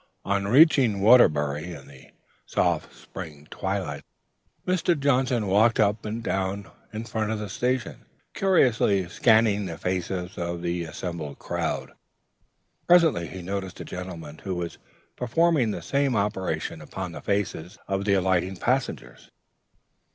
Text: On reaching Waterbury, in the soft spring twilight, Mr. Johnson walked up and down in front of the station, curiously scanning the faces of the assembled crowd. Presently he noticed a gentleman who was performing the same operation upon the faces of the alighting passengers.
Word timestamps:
On 0.25 0.45
reaching 0.47 0.99
Waterbury, 0.99 1.73
in 1.73 1.87
the 1.87 2.09
soft 2.47 2.91
spring 2.91 3.47
twilight, 3.51 4.01
Mr. 4.65 4.99
Johnson 4.99 5.45
walked 5.45 5.79
up 5.79 6.05
and 6.05 6.23
down 6.23 6.71
in 6.91 7.03
front 7.03 7.29
of 7.31 7.37
the 7.37 7.47
station, 7.49 8.07
curiously 8.33 9.07
scanning 9.07 9.67
the 9.67 9.77
faces 9.77 10.39
of 10.39 10.63
the 10.63 10.85
assembled 10.85 11.37
crowd. 11.37 11.91
Presently 12.87 13.27
he 13.27 13.43
noticed 13.43 13.79
a 13.79 13.85
gentleman 13.85 14.39
who 14.39 14.55
was 14.55 14.79
performing 15.15 15.69
the 15.69 15.83
same 15.83 16.15
operation 16.15 16.81
upon 16.81 17.11
the 17.11 17.21
faces 17.21 17.77
of 17.87 18.03
the 18.05 18.13
alighting 18.15 18.55
passengers. 18.57 19.29